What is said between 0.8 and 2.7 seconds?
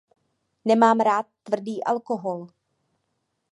rád tvrdý alkohol.